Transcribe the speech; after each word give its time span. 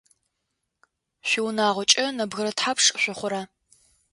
Шъуиунагъокӏэ 1.29 2.05
нэбгырэ 2.17 2.51
тхьапш 2.57 2.85
шъухъура? 3.01 3.41